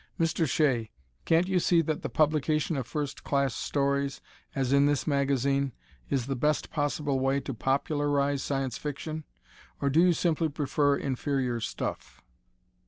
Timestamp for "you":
1.47-1.59, 10.01-10.13